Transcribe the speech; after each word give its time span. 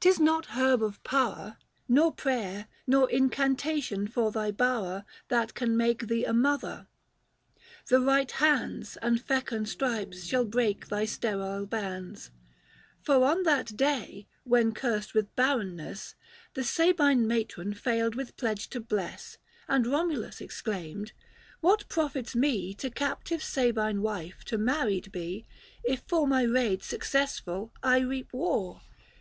'Tis 0.00 0.18
not 0.18 0.46
herb 0.56 0.82
of 0.82 1.00
power, 1.04 1.56
Nor 1.86 2.10
prayer, 2.12 2.66
nor 2.84 3.08
incantation 3.08 4.08
for 4.08 4.32
thy 4.32 4.50
bower, 4.50 5.04
That 5.28 5.54
can 5.54 5.76
make 5.76 6.08
thee 6.08 6.24
a 6.24 6.32
mother: 6.32 6.88
the 7.86 8.00
right 8.00 8.28
hands 8.28 8.96
And 9.00 9.20
fecund 9.22 9.68
stripes 9.68 10.24
shall 10.24 10.44
break 10.46 10.88
thy 10.88 11.04
sterile 11.04 11.66
bands; 11.66 12.32
445 13.02 13.04
For 13.04 13.24
on 13.24 13.42
that 13.44 13.76
day, 13.76 14.26
when 14.42 14.74
cursed 14.74 15.14
with 15.14 15.32
barrenness, 15.36 16.16
The 16.54 16.64
Sabine 16.64 17.24
matron 17.28 17.72
failed 17.72 18.16
with 18.16 18.36
pledge 18.36 18.68
to 18.70 18.80
bless 18.80 19.38
And 19.68 19.86
Romulus 19.86 20.40
exclaimed," 20.40 21.12
What 21.60 21.88
profits 21.88 22.34
me 22.34 22.74
To 22.74 22.90
captive 22.90 23.44
Sabine 23.44 24.02
wife 24.02 24.44
to 24.46 24.58
married 24.58 25.12
be, 25.12 25.46
If 25.84 26.02
for 26.08 26.26
my 26.26 26.42
raid 26.42 26.82
successful 26.82 27.72
I 27.80 28.00
reap 28.00 28.32
war 28.32 28.80